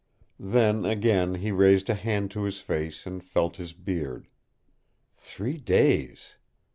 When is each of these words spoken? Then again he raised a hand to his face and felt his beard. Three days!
Then 0.39 0.83
again 0.83 1.35
he 1.35 1.51
raised 1.51 1.87
a 1.87 1.93
hand 1.93 2.31
to 2.31 2.45
his 2.45 2.57
face 2.59 3.05
and 3.05 3.23
felt 3.23 3.57
his 3.57 3.71
beard. 3.73 4.25
Three 5.15 5.57
days! 5.59 6.37